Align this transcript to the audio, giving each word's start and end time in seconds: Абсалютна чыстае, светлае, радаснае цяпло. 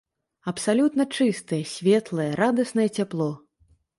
Абсалютна 0.51 1.05
чыстае, 1.17 1.59
светлае, 1.73 2.27
радаснае 2.41 2.89
цяпло. 2.97 3.31